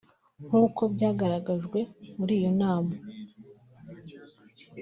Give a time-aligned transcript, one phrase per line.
[0.47, 1.79] nk’uko byagaragajwe
[2.19, 2.93] muri iyo nama